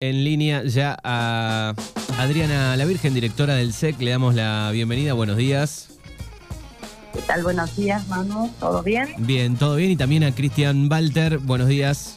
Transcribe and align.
en 0.00 0.22
línea 0.22 0.62
ya 0.62 0.96
a 1.02 1.74
Adriana 2.18 2.76
La 2.76 2.84
Virgen, 2.84 3.14
directora 3.14 3.54
del 3.54 3.72
SEC. 3.72 3.98
Le 4.00 4.12
damos 4.12 4.34
la 4.36 4.70
bienvenida. 4.72 5.12
Buenos 5.12 5.36
días. 5.36 5.98
¿Qué 7.12 7.20
tal? 7.22 7.42
Buenos 7.42 7.74
días, 7.74 8.06
Manu. 8.06 8.48
¿Todo 8.60 8.82
bien? 8.84 9.08
Bien, 9.18 9.56
todo 9.56 9.74
bien. 9.74 9.90
Y 9.90 9.96
también 9.96 10.22
a 10.22 10.32
Cristian 10.32 10.88
Walter. 10.88 11.38
Buenos 11.38 11.66
días. 11.66 12.16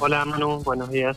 Hola, 0.00 0.24
Manu. 0.24 0.60
Buenos 0.64 0.90
días. 0.90 1.16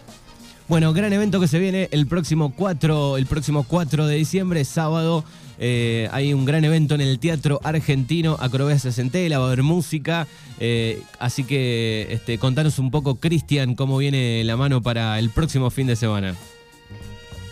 Bueno, 0.68 0.94
gran 0.94 1.14
evento 1.14 1.40
que 1.40 1.48
se 1.48 1.60
viene 1.60 1.90
el 1.92 2.08
próximo 2.08 2.52
4, 2.56 3.18
el 3.18 3.28
próximo 3.28 3.66
4 3.68 4.08
de 4.08 4.16
diciembre, 4.16 4.66
sábado. 4.66 5.24
Eh, 5.60 6.10
hay 6.12 6.34
un 6.34 6.44
gran 6.44 6.66
evento 6.66 6.96
en 6.96 7.02
el 7.02 7.20
Teatro 7.20 7.60
Argentino, 7.64 8.36
Acrobacias 8.40 8.98
en 8.98 9.12
Tela, 9.12 9.38
va 9.38 9.46
a 9.46 9.48
haber 9.50 9.62
música. 9.62 10.26
Eh, 10.60 11.04
así 11.20 11.44
que 11.44 12.08
este, 12.10 12.40
contanos 12.40 12.80
un 12.80 12.90
poco, 12.90 13.16
Cristian, 13.16 13.76
cómo 13.76 14.00
viene 14.00 14.44
la 14.44 14.58
mano 14.58 14.82
para 14.82 15.20
el 15.20 15.30
próximo 15.30 15.70
fin 15.70 15.86
de 15.86 15.96
semana. 15.96 16.34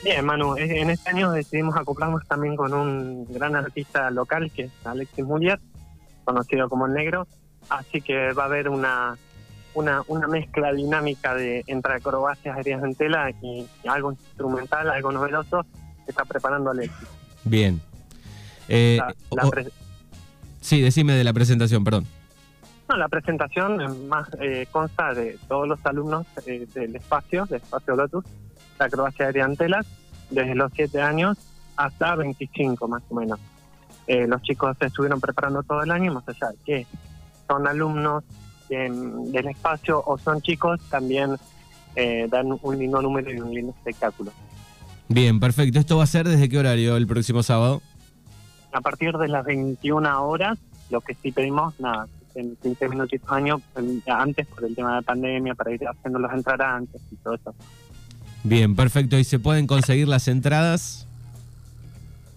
Bien, 0.03 0.25
Manu, 0.25 0.57
en 0.57 0.89
este 0.89 1.11
año 1.11 1.31
decidimos 1.31 1.77
acoplarnos 1.77 2.27
también 2.27 2.55
con 2.55 2.73
un 2.73 3.31
gran 3.31 3.55
artista 3.55 4.09
local 4.09 4.51
que 4.51 4.63
es 4.63 4.71
Alexis 4.83 5.23
Muliat, 5.23 5.61
conocido 6.25 6.67
como 6.67 6.87
El 6.87 6.93
Negro. 6.93 7.27
Así 7.69 8.01
que 8.01 8.33
va 8.33 8.43
a 8.43 8.45
haber 8.47 8.69
una 8.69 9.17
una, 9.73 10.03
una 10.07 10.27
mezcla 10.27 10.71
dinámica 10.71 11.35
de 11.35 11.63
entre 11.67 11.95
acrobacias 11.95 12.55
aéreas 12.55 12.83
en 12.83 12.95
tela 12.95 13.31
y, 13.41 13.67
algo 13.87 14.11
instrumental, 14.11 14.89
algo 14.89 15.11
novedoso 15.11 15.65
que 16.05 16.11
está 16.11 16.25
preparando 16.25 16.71
Alexis. 16.71 17.07
Bien. 17.43 17.81
Eh, 18.67 18.99
sí, 20.61 20.81
decime 20.81 21.13
de 21.13 21.23
la 21.23 21.33
presentación, 21.33 21.83
perdón. 21.83 22.07
No, 22.89 22.97
la 22.97 23.07
presentación 23.07 24.07
más 24.07 24.27
eh, 24.39 24.67
consta 24.71 25.13
de 25.13 25.37
todos 25.47 25.67
los 25.67 25.85
alumnos 25.85 26.27
eh, 26.45 26.67
del 26.73 26.95
espacio, 26.95 27.45
del 27.45 27.61
espacio 27.61 27.95
Lotus, 27.95 28.25
la 28.77 28.85
acrobacia 28.85 29.25
aérea 29.25 29.45
en 29.45 29.55
tela, 29.55 29.85
desde 30.29 30.55
los 30.55 30.71
7 30.75 31.01
años 31.01 31.37
hasta 31.75 32.15
25 32.15 32.87
más 32.87 33.01
o 33.09 33.15
menos. 33.15 33.39
los 34.07 34.41
chicos 34.43 34.77
se 34.79 34.87
estuvieron 34.87 35.19
preparando 35.19 35.63
todo 35.63 35.81
el 35.81 35.91
año, 35.91 36.13
más 36.13 36.27
allá 36.27 36.51
de 36.51 36.57
que 36.63 36.87
son 37.47 37.67
alumnos 37.67 38.23
del 38.75 39.47
espacio 39.47 40.03
o 40.05 40.17
son 40.17 40.41
chicos, 40.41 40.79
también 40.89 41.35
eh, 41.95 42.27
dan 42.29 42.57
un 42.61 42.77
lindo 42.77 43.01
número 43.01 43.31
y 43.31 43.39
un 43.39 43.53
lindo 43.53 43.73
espectáculo. 43.77 44.31
Bien, 45.07 45.39
perfecto. 45.39 45.79
¿Esto 45.79 45.97
va 45.97 46.03
a 46.03 46.07
ser 46.07 46.27
desde 46.27 46.49
qué 46.49 46.57
horario 46.57 46.97
el 46.97 47.07
próximo 47.07 47.43
sábado? 47.43 47.81
A 48.71 48.81
partir 48.81 49.15
de 49.17 49.27
las 49.27 49.45
21 49.45 50.25
horas, 50.25 50.57
lo 50.89 51.01
que 51.01 51.15
sí 51.15 51.31
pedimos, 51.31 51.79
nada, 51.79 52.07
en 52.35 52.55
15 52.55 52.89
minutos 52.89 53.19
años, 53.27 53.61
antes 54.07 54.47
por 54.47 54.65
el 54.65 54.75
tema 54.75 54.89
de 54.89 54.95
la 54.95 55.01
pandemia, 55.01 55.55
para 55.55 55.71
ir 55.71 55.83
haciéndolos 55.87 56.31
entrar 56.33 56.61
antes 56.61 57.01
y 57.11 57.15
todo 57.17 57.35
eso. 57.35 57.53
Bien, 58.43 58.75
perfecto. 58.75 59.17
¿Y 59.17 59.23
se 59.23 59.39
pueden 59.39 59.67
conseguir 59.67 60.07
las 60.07 60.27
entradas? 60.27 61.07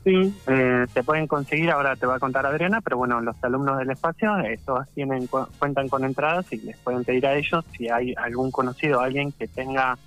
Sí, 0.06 0.32
eh, 0.46 0.86
se 0.94 1.02
pueden 1.02 1.26
conseguir, 1.26 1.68
ahora 1.68 1.96
te 1.96 2.06
va 2.06 2.14
a 2.14 2.20
contar 2.20 2.46
Adriana, 2.46 2.80
pero 2.80 2.96
bueno, 2.96 3.20
los 3.20 3.34
alumnos 3.42 3.76
del 3.76 3.90
espacio, 3.90 4.38
estos 4.38 4.86
tienen 4.94 5.26
cuentan 5.26 5.88
con 5.88 6.04
entradas 6.04 6.46
y 6.52 6.58
les 6.58 6.76
pueden 6.76 7.02
pedir 7.02 7.26
a 7.26 7.34
ellos 7.34 7.64
si 7.76 7.88
hay 7.88 8.14
algún 8.16 8.52
conocido, 8.52 9.00
alguien 9.00 9.32
que 9.32 9.48
tenga 9.48 9.98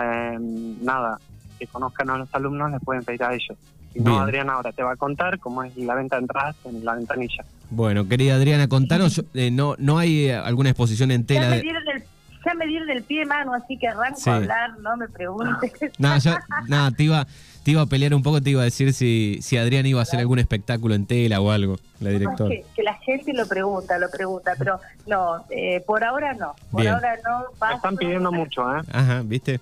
eh, 0.00 0.38
nada, 0.40 1.18
que 1.58 1.66
conozcan 1.66 2.08
a 2.08 2.16
los 2.16 2.34
alumnos, 2.34 2.70
les 2.70 2.80
pueden 2.80 3.04
pedir 3.04 3.22
a 3.22 3.34
ellos. 3.34 3.58
Si 3.92 4.00
no, 4.00 4.18
Adriana 4.18 4.54
ahora 4.54 4.72
te 4.72 4.82
va 4.82 4.92
a 4.92 4.96
contar 4.96 5.38
cómo 5.38 5.62
es 5.62 5.76
la 5.76 5.94
venta 5.94 6.16
de 6.16 6.22
entradas 6.22 6.56
en 6.64 6.82
la 6.82 6.94
ventanilla. 6.94 7.44
Bueno, 7.68 8.08
querida 8.08 8.36
Adriana, 8.36 8.66
contanos, 8.66 9.22
eh, 9.34 9.50
no 9.50 9.74
no 9.76 9.98
hay 9.98 10.30
alguna 10.30 10.70
exposición 10.70 11.10
en 11.10 11.26
tela. 11.26 11.42
Ya 11.42 11.50
me 11.50 11.60
dieron 11.60 11.82
el, 11.94 12.02
ya 12.44 12.54
me 12.54 12.66
dieron 12.66 12.90
el 12.90 13.02
pie 13.02 13.24
mano, 13.24 13.54
así 13.54 13.76
que 13.78 13.88
arranco 13.88 14.20
a 14.26 14.36
hablar, 14.36 14.78
no 14.78 14.96
me 14.96 15.08
preguntes. 15.08 15.72
nada, 15.98 16.44
nada, 16.68 16.90
te 16.90 17.04
iba 17.04 17.26
te 17.64 17.70
iba 17.70 17.80
a 17.80 17.86
pelear 17.86 18.14
un 18.14 18.22
poco, 18.22 18.42
te 18.42 18.50
iba 18.50 18.60
a 18.60 18.64
decir 18.64 18.92
si, 18.92 19.38
si 19.40 19.56
Adrián 19.56 19.86
iba 19.86 19.98
a 19.98 20.02
hacer 20.02 20.20
algún 20.20 20.38
espectáculo 20.38 20.94
en 20.94 21.06
tela 21.06 21.40
o 21.40 21.50
algo, 21.50 21.78
la 21.98 22.10
directora. 22.10 22.54
que, 22.76 22.82
la 22.82 22.94
gente 22.98 23.32
lo 23.32 23.46
pregunta, 23.48 23.98
lo 23.98 24.10
pregunta, 24.10 24.52
pero 24.58 24.78
no, 25.06 25.44
eh, 25.48 25.82
por 25.86 26.04
ahora 26.04 26.34
no. 26.34 26.54
Por 26.70 26.86
ahora 26.86 27.16
no. 27.24 27.74
están 27.74 27.96
pidiendo 27.96 28.30
mucho, 28.30 28.70
¿eh? 28.76 28.82
Ajá, 28.92 29.22
¿viste? 29.24 29.60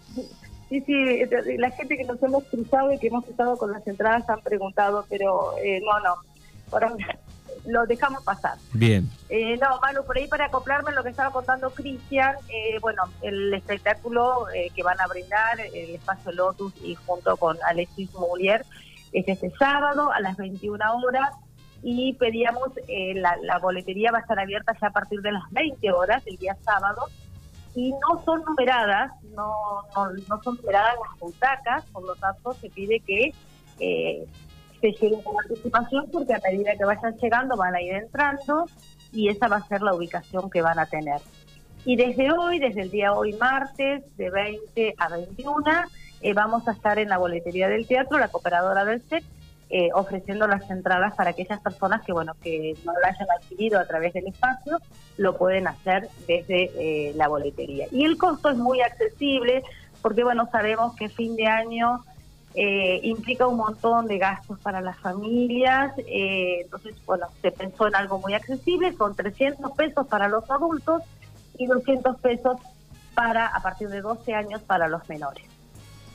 Sí, 0.68 0.80
sí, 0.84 1.20
la 1.58 1.70
gente 1.70 1.96
que 1.96 2.04
nos 2.04 2.20
hemos 2.22 2.42
cruzado 2.44 2.92
y 2.92 2.98
que 2.98 3.06
hemos 3.06 3.26
estado 3.28 3.56
con 3.56 3.70
las 3.70 3.86
entradas 3.86 4.28
han 4.28 4.40
preguntado, 4.40 5.06
pero 5.08 5.56
eh, 5.62 5.80
no, 5.80 6.00
no. 6.00 6.16
Por 6.70 6.82
ahora 6.82 6.96
lo 7.64 7.86
dejamos 7.86 8.22
pasar. 8.24 8.58
Bien. 8.72 9.08
Eh, 9.28 9.56
no, 9.58 9.78
Manu, 9.80 10.04
por 10.04 10.16
ahí 10.16 10.26
para 10.26 10.46
acoplarme 10.46 10.90
a 10.90 10.94
lo 10.94 11.02
que 11.02 11.10
estaba 11.10 11.30
contando 11.30 11.70
Cristian, 11.70 12.34
eh, 12.48 12.78
bueno, 12.80 13.04
el 13.22 13.52
espectáculo 13.54 14.48
eh, 14.50 14.70
que 14.74 14.82
van 14.82 15.00
a 15.00 15.06
brindar 15.06 15.60
el 15.60 15.94
espacio 15.94 16.32
Lotus 16.32 16.74
y 16.82 16.94
junto 16.94 17.36
con 17.36 17.56
Alexis 17.66 18.12
Moulier 18.14 18.64
es 19.12 19.28
este 19.28 19.50
sábado 19.58 20.10
a 20.12 20.20
las 20.20 20.36
21 20.36 20.84
horas 21.04 21.30
y 21.82 22.14
pedíamos, 22.14 22.70
la, 23.14 23.36
la, 23.42 23.58
boletería 23.58 24.12
va 24.12 24.18
a 24.18 24.20
estar 24.20 24.38
abierta 24.38 24.72
ya 24.80 24.86
a 24.86 24.92
partir 24.92 25.20
de 25.20 25.32
las 25.32 25.42
20 25.50 25.90
horas 25.90 26.22
el 26.26 26.36
día 26.36 26.56
sábado 26.64 27.08
y 27.74 27.90
no 27.90 28.22
son 28.24 28.42
numeradas, 28.44 29.12
no, 29.34 29.52
no, 29.96 30.12
no 30.28 30.42
son 30.42 30.56
numeradas 30.56 30.94
las 31.08 31.18
butacas, 31.18 31.84
por 31.86 32.04
lo 32.04 32.14
tanto 32.14 32.52
se 32.54 32.70
pide 32.70 33.00
que 33.00 33.32
que 34.82 34.92
lleguen 35.00 35.22
con 35.22 35.36
anticipación 35.38 36.10
porque 36.12 36.34
a 36.34 36.40
medida 36.40 36.76
que 36.76 36.84
vayan 36.84 37.16
llegando 37.16 37.56
van 37.56 37.76
a 37.76 37.80
ir 37.80 37.94
entrando 37.94 38.66
y 39.12 39.28
esa 39.28 39.46
va 39.46 39.56
a 39.56 39.66
ser 39.68 39.80
la 39.80 39.94
ubicación 39.94 40.50
que 40.50 40.60
van 40.60 40.78
a 40.80 40.86
tener. 40.86 41.20
Y 41.84 41.96
desde 41.96 42.32
hoy, 42.32 42.58
desde 42.58 42.82
el 42.82 42.90
día 42.90 43.12
hoy 43.12 43.32
martes, 43.34 44.04
de 44.16 44.30
20 44.30 44.94
a 44.98 45.08
21, 45.08 45.62
eh, 46.20 46.32
vamos 46.34 46.66
a 46.66 46.72
estar 46.72 46.98
en 46.98 47.08
la 47.08 47.18
boletería 47.18 47.68
del 47.68 47.86
teatro, 47.86 48.18
la 48.18 48.28
cooperadora 48.28 48.84
del 48.84 49.02
SEC, 49.02 49.24
eh, 49.70 49.88
ofreciendo 49.94 50.46
las 50.46 50.68
entradas 50.70 51.14
para 51.14 51.30
aquellas 51.30 51.60
personas 51.60 52.02
que 52.02 52.12
bueno 52.12 52.34
que 52.42 52.76
no 52.84 52.92
lo 52.92 53.06
hayan 53.06 53.26
adquirido 53.40 53.78
a 53.78 53.86
través 53.86 54.12
del 54.12 54.26
espacio, 54.26 54.78
lo 55.16 55.36
pueden 55.38 55.66
hacer 55.66 56.08
desde 56.26 56.70
eh, 56.76 57.12
la 57.14 57.28
boletería. 57.28 57.86
Y 57.90 58.04
el 58.04 58.18
costo 58.18 58.50
es 58.50 58.56
muy 58.56 58.80
accesible, 58.80 59.62
porque 60.02 60.24
bueno, 60.24 60.48
sabemos 60.50 60.94
que 60.96 61.08
fin 61.08 61.36
de 61.36 61.46
año 61.46 62.04
eh, 62.54 63.00
implica 63.02 63.46
un 63.46 63.56
montón 63.56 64.06
de 64.06 64.18
gastos 64.18 64.58
para 64.58 64.80
las 64.80 64.98
familias, 64.98 65.92
eh, 66.06 66.60
entonces, 66.62 66.94
bueno, 67.06 67.26
se 67.40 67.50
pensó 67.50 67.88
en 67.88 67.94
algo 67.94 68.18
muy 68.18 68.34
accesible, 68.34 68.94
con 68.94 69.14
300 69.14 69.72
pesos 69.72 70.06
para 70.06 70.28
los 70.28 70.48
adultos 70.50 71.02
y 71.58 71.66
200 71.66 72.20
pesos 72.20 72.56
para, 73.14 73.46
a 73.46 73.62
partir 73.62 73.88
de 73.88 74.02
12 74.02 74.34
años, 74.34 74.60
para 74.62 74.88
los 74.88 75.08
menores. 75.08 75.44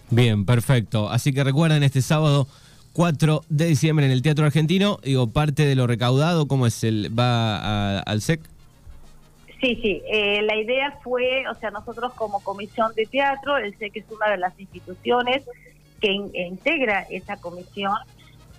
Bien, 0.10 0.46
perfecto. 0.46 1.10
Así 1.10 1.34
que 1.34 1.44
recuerden, 1.44 1.84
este 1.84 2.02
sábado 2.02 2.48
4 2.94 3.44
de 3.50 3.66
diciembre 3.66 4.06
en 4.06 4.12
el 4.12 4.22
Teatro 4.22 4.46
Argentino, 4.46 5.00
digo, 5.04 5.28
parte 5.28 5.66
de 5.66 5.76
lo 5.76 5.88
recaudado, 5.88 6.48
¿cómo 6.48 6.68
es 6.68 6.84
el, 6.84 7.18
va 7.18 8.00
al 8.00 8.22
SEC? 8.22 8.42
Sí, 9.60 9.76
sí, 9.82 10.04
eh, 10.12 10.44
la 10.44 10.56
idea 10.56 11.00
fue, 11.04 11.48
o 11.50 11.56
sea, 11.56 11.72
nosotros 11.72 12.14
como 12.14 12.42
comisión 12.42 12.94
de 12.96 13.08
teatro, 13.08 13.58
el 13.58 13.76
SEC 13.78 13.98
es 13.98 14.06
una 14.12 14.30
de 14.30 14.38
las 14.38 14.60
instituciones 14.60 15.44
que 16.00 16.12
integra 16.12 17.02
esa 17.10 17.38
comisión 17.38 17.96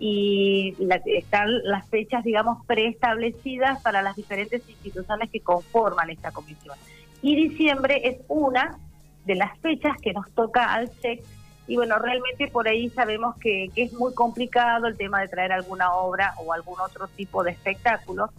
y 0.01 0.77
están 1.07 1.63
las 1.65 1.89
fechas, 1.89 2.23
digamos, 2.25 2.65
preestablecidas 2.67 3.83
para 3.83 4.03
las 4.03 4.17
diferentes 4.17 4.63
instituciones 4.69 5.29
que 5.31 5.41
conforman 5.41 6.11
esta 6.11 6.31
comisión. 6.31 6.77
Y 7.21 7.35
diciembre 7.35 8.01
es 8.05 8.19
una 8.29 8.79
de 9.25 9.35
las 9.35 9.59
fechas 9.59 9.97
que 10.01 10.13
nos 10.13 10.31
toca 10.33 10.73
al 10.73 10.91
SEC 11.01 11.23
y 11.69 11.77
bueno, 11.77 11.99
realmente 11.99 12.49
por 12.49 12.67
ahí 12.67 12.89
sabemos 12.89 13.37
que, 13.37 13.71
que, 13.75 13.83
es 13.83 13.93
muy 13.93 14.15
complicado 14.15 14.87
el 14.87 14.97
tema 14.97 15.21
de 15.21 15.29
traer 15.29 15.53
alguna 15.53 15.93
obra 15.93 16.33
o 16.39 16.55
algún 16.55 16.81
otro 16.81 17.09
tipo 17.09 17.45
de 17.45 17.51
espectáculo. 17.51 18.31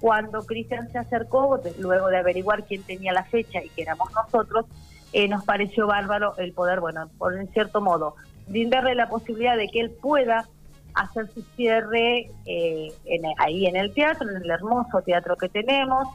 Cuando 0.00 0.44
Cristian 0.44 0.90
se 0.90 0.98
acercó, 0.98 1.60
luego 1.78 2.08
de 2.08 2.16
averiguar 2.16 2.64
quién 2.64 2.82
tenía 2.82 3.12
la 3.12 3.22
fecha 3.24 3.62
y 3.62 3.68
que 3.68 3.82
éramos 3.82 4.10
nosotros, 4.12 4.66
eh, 5.12 5.28
nos 5.28 5.44
pareció 5.44 5.86
bárbaro 5.86 6.36
el 6.38 6.52
poder, 6.52 6.80
bueno, 6.80 7.08
por 7.16 7.38
en 7.38 7.46
cierto 7.52 7.80
modo, 7.80 8.16
brindarle 8.46 8.94
la 8.94 9.08
posibilidad 9.08 9.56
de 9.56 9.68
que 9.68 9.80
él 9.80 9.90
pueda 9.90 10.48
hacer 10.94 11.28
su 11.34 11.42
cierre 11.56 12.30
eh, 12.46 12.92
ahí 13.38 13.66
en 13.66 13.76
el 13.76 13.92
teatro, 13.92 14.28
en 14.30 14.36
el 14.42 14.50
hermoso 14.50 15.02
teatro 15.02 15.36
que 15.36 15.48
tenemos, 15.48 16.08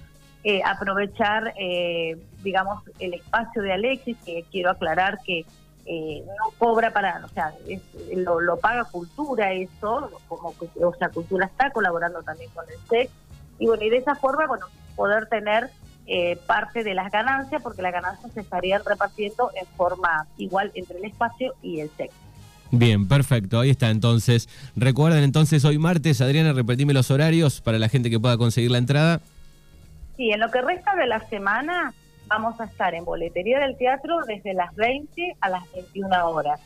eh, 0.44 0.62
aprovechar, 0.66 1.54
eh, 1.60 2.18
digamos, 2.44 2.84
el 3.00 3.14
espacio 3.14 3.62
de 3.62 3.74
Alexis, 3.74 4.18
que 4.26 4.46
quiero 4.52 4.72
aclarar 4.72 5.20
que 5.26 5.46
no 5.90 6.52
cobra 6.60 6.94
para, 6.94 7.20
o 7.26 7.30
sea, 7.30 7.52
lo, 8.16 8.58
paga 8.58 8.84
cultura 8.84 9.52
eso, 9.54 10.12
como 10.28 10.54
o 10.82 10.94
sea, 10.94 11.10
cultura 11.10 11.48
está 11.48 11.72
colaborando 11.72 12.22
también 12.22 12.52
con 12.52 12.64
el 12.70 12.78
SEC, 12.88 13.10
y 13.58 13.66
bueno, 13.66 13.84
y 13.84 13.90
de 13.90 13.98
esa 13.98 14.14
forma, 14.14 14.46
bueno, 14.46 14.68
poder 14.96 15.26
tener 15.30 15.72
parte 16.48 16.84
de 16.84 16.94
las 16.94 17.12
ganancias, 17.12 17.62
porque 17.62 17.82
las 17.82 17.94
ganancias 17.94 18.32
se 18.34 18.42
estarían 18.42 18.82
repartiendo 18.86 19.52
en 19.60 19.68
forma 19.78 20.26
igual 20.38 20.72
entre 20.74 20.98
el 20.98 21.06
espacio 21.06 21.54
y 21.62 21.82
el 21.82 21.90
sexo. 21.98 22.18
Bien, 22.72 23.08
perfecto, 23.08 23.60
ahí 23.60 23.72
está 23.72 23.90
entonces. 23.90 24.48
Recuerden 24.76 25.24
entonces 25.24 25.66
hoy 25.66 25.78
martes, 25.78 26.22
Adriana, 26.22 26.54
repetime 26.54 26.94
los 26.94 27.10
horarios 27.10 27.62
para 27.62 27.80
la 27.80 27.90
gente 27.90 28.10
que 28.10 28.20
pueda 28.20 28.38
conseguir 28.38 28.72
la 28.72 28.78
entrada. 28.78 29.22
Sí, 30.18 30.32
en 30.32 30.40
lo 30.40 30.52
que 30.52 30.62
resta 30.62 30.96
de 30.96 31.08
la 31.08 31.20
semana 31.30 31.94
vamos 32.28 32.60
a 32.62 32.66
estar 32.66 32.94
en 32.94 33.06
boletería 33.06 33.60
del 33.60 33.76
teatro 33.78 34.20
desde 34.28 34.54
las 34.54 34.76
20 34.76 35.36
a 35.42 35.50
las 35.50 35.64
21 35.74 36.30
horas. 36.30 36.60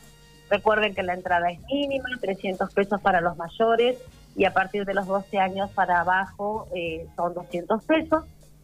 Recuerden 0.50 0.94
que 0.94 1.04
la 1.04 1.14
entrada 1.14 1.50
es 1.52 1.60
mínima, 1.72 2.10
300 2.20 2.74
pesos 2.74 3.02
para 3.02 3.22
los 3.22 3.38
mayores 3.38 3.98
y 4.36 4.46
a 4.46 4.54
partir 4.54 4.86
de 4.86 4.94
los 4.94 5.08
12 5.08 5.40
años 5.40 5.70
para 5.72 6.02
abajo 6.02 6.68
eh, 6.76 7.08
son 7.16 7.34
200 7.34 7.84
pesos. 7.86 8.24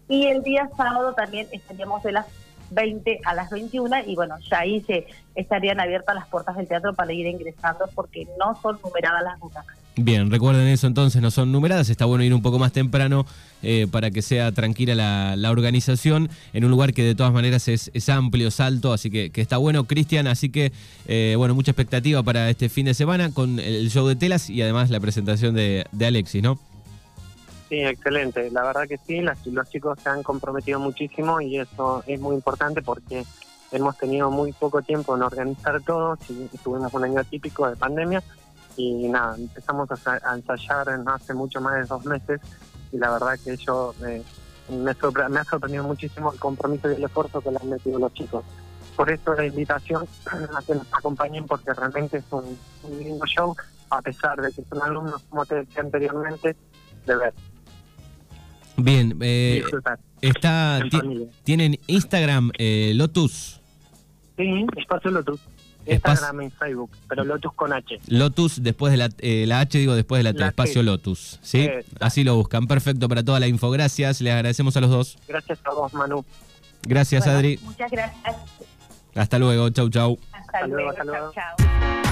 Y 0.09 0.25
el 0.25 0.43
día 0.43 0.69
sábado 0.75 1.13
también 1.13 1.47
estaríamos 1.51 2.03
de 2.03 2.11
las 2.11 2.25
20 2.71 3.21
a 3.25 3.33
las 3.33 3.49
21 3.49 3.89
y 4.07 4.15
bueno, 4.15 4.35
ya 4.49 4.59
ahí 4.59 4.81
se 4.81 5.07
estarían 5.35 5.79
abiertas 5.79 6.15
las 6.15 6.27
puertas 6.27 6.55
del 6.57 6.67
teatro 6.67 6.93
para 6.93 7.13
ir 7.13 7.25
ingresando 7.25 7.85
porque 7.95 8.27
no 8.37 8.59
son 8.61 8.79
numeradas 8.83 9.23
las 9.23 9.39
butacas. 9.39 9.77
Bien, 9.95 10.31
recuerden 10.31 10.67
eso 10.67 10.87
entonces, 10.87 11.21
no 11.21 11.29
son 11.29 11.51
numeradas, 11.51 11.89
está 11.89 12.05
bueno 12.05 12.23
ir 12.23 12.33
un 12.33 12.41
poco 12.41 12.57
más 12.57 12.71
temprano 12.71 13.25
eh, 13.63 13.85
para 13.91 14.11
que 14.11 14.21
sea 14.21 14.51
tranquila 14.53 14.95
la, 15.35 15.51
organización 15.51 16.29
en 16.53 16.63
un 16.63 16.71
lugar 16.71 16.93
que 16.93 17.03
de 17.03 17.15
todas 17.15 17.33
maneras 17.33 17.67
es, 17.67 18.09
amplio, 18.09 18.47
es 18.47 18.59
alto, 18.61 18.93
así 18.93 19.09
que, 19.09 19.31
está 19.35 19.57
bueno, 19.57 19.85
Cristian, 19.85 20.27
así 20.27 20.49
que 20.49 20.71
eh, 21.07 21.33
bueno, 21.37 21.53
mucha 21.53 21.71
expectativa 21.71 22.23
para 22.23 22.49
este 22.49 22.69
fin 22.69 22.85
de 22.85 22.93
semana 22.93 23.33
con 23.33 23.59
el 23.59 23.89
show 23.89 24.07
de 24.07 24.15
telas 24.15 24.49
y 24.49 24.61
además 24.61 24.89
la 24.89 25.01
presentación 25.01 25.53
de, 25.53 25.85
de 25.91 26.05
Alexis, 26.05 26.43
¿no? 26.43 26.57
Sí, 27.69 27.83
excelente. 27.83 28.49
La 28.49 28.63
verdad 28.63 28.87
que 28.87 28.97
sí, 28.97 29.21
los 29.21 29.69
chicos 29.69 29.99
se 30.01 30.09
han 30.09 30.23
comprometido 30.23 30.79
muchísimo 30.79 31.39
y 31.39 31.59
eso 31.59 32.03
es 32.07 32.19
muy 32.19 32.35
importante 32.35 32.81
porque 32.81 33.23
hemos 33.71 33.95
tenido 33.95 34.31
muy 34.31 34.51
poco 34.53 34.81
tiempo 34.81 35.15
en 35.15 35.21
organizar 35.21 35.79
todo. 35.83 36.17
Tuvimos 36.63 36.91
un 36.93 37.03
año 37.03 37.23
típico 37.23 37.69
de 37.69 37.75
pandemia 37.75 38.23
y 38.75 39.07
nada, 39.07 39.35
empezamos 39.35 39.87
a, 40.07 40.35
ensayar 40.35 40.89
en 40.89 41.07
hace 41.07 41.33
mucho 41.35 41.61
más 41.61 41.75
de 41.75 41.83
dos 41.83 42.05
meses 42.05 42.41
y 42.91 42.97
la 42.97 43.11
verdad 43.11 43.37
que 43.43 43.55
yo 43.57 43.93
eh, 44.07 44.23
me, 44.69 44.91
ha 44.91 45.43
sorprendido 45.43 45.83
muchísimo 45.83 46.31
el 46.33 46.39
compromiso 46.39 46.89
y 46.89 46.95
el 46.95 47.03
esfuerzo 47.03 47.41
que 47.41 47.51
le 47.51 47.57
han 47.61 47.69
metido 47.69 47.99
los 47.99 48.13
chicos. 48.13 48.43
Por 48.95 49.11
eso 49.11 49.35
la 49.35 49.45
invitación 49.45 50.07
a 50.55 50.61
que 50.63 50.73
nos 50.73 50.87
acompañen 50.91 51.45
porque 51.45 51.71
realmente 51.73 52.17
es 52.17 52.25
un, 52.31 52.57
lindo 52.97 53.25
show, 53.27 53.55
a 53.91 54.01
pesar 54.01 54.41
de 54.41 54.51
que 54.51 54.63
son 54.63 54.81
alumnos, 54.81 55.23
como 55.29 55.45
te 55.45 55.55
decía 55.55 55.81
anteriormente, 55.81 56.55
de 57.05 57.15
ver. 57.15 57.33
Bien, 58.81 59.17
eh, 59.21 59.63
está, 60.21 60.81
tienen 61.43 61.79
Instagram 61.87 62.51
eh, 62.57 62.93
Lotus. 62.95 63.59
Sí, 64.37 64.65
espacio 64.77 65.11
Lotus. 65.11 65.39
Instagram 65.85 66.41
y 66.41 66.49
Facebook, 66.51 66.91
pero 67.07 67.23
Lotus 67.23 67.53
con 67.53 67.73
H. 67.73 67.99
Lotus 68.07 68.61
después 68.61 68.91
de 68.91 68.97
la, 68.97 69.09
eh, 69.19 69.45
la 69.47 69.59
H, 69.61 69.77
digo 69.77 69.95
después 69.95 70.23
de 70.23 70.33
la, 70.33 70.47
espacio 70.47 70.83
Lotus. 70.83 71.39
¿sí? 71.41 71.69
Así 71.99 72.23
lo 72.23 72.35
buscan. 72.35 72.67
Perfecto 72.67 73.09
para 73.09 73.23
toda 73.23 73.39
la 73.39 73.47
info. 73.47 73.71
Gracias, 73.71 74.21
les 74.21 74.33
agradecemos 74.33 74.75
a 74.77 74.81
los 74.81 74.89
dos. 74.89 75.17
Gracias 75.27 75.59
a 75.63 75.73
vos, 75.73 75.93
Manu. 75.93 76.23
Gracias, 76.83 77.27
Adri. 77.27 77.59
Muchas 77.63 77.91
gracias. 77.91 78.35
Hasta 79.15 79.39
luego, 79.39 79.69
chau, 79.71 79.89
chau. 79.89 80.17
Hasta, 80.31 80.67
luego, 80.67 80.93
chau, 80.93 81.31
chau. 81.33 82.08